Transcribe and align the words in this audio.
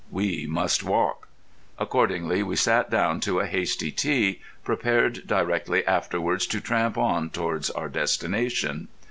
We 0.09 0.47
must 0.49 0.81
walk. 0.81 1.27
Accordingly 1.77 2.41
we 2.41 2.55
sat 2.55 2.89
down 2.89 3.19
to 3.19 3.39
a 3.39 3.45
hasty 3.45 3.91
tea, 3.91 4.41
prepared 4.63 5.27
directly 5.27 5.85
afterwards 5.85 6.47
to 6.47 6.59
tramp 6.59 6.97
on 6.97 7.29
towards 7.29 7.69
our 7.69 7.87
destination. 7.87 8.87